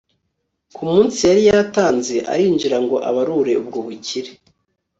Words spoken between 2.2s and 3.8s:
arinjira ngo abarure ubwo